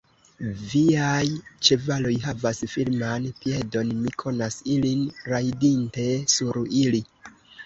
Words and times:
Viaj 0.69 1.25
ĉevaloj 1.67 2.13
havas 2.23 2.61
firman 2.77 3.27
piedon; 3.43 3.93
mi 3.99 4.15
konas 4.25 4.59
ilin, 4.77 5.05
rajdinte 5.35 6.09
sur 6.39 6.61
ili. 6.83 7.05